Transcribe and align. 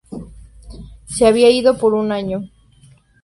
Se 1.05 1.27
había 1.27 1.51
ido 1.51 1.77
por 1.77 1.93
un 1.93 2.11
año. 2.11 2.49